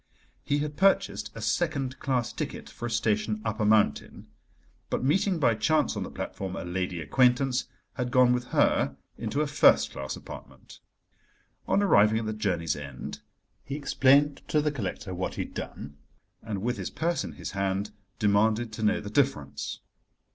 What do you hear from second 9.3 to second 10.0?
a first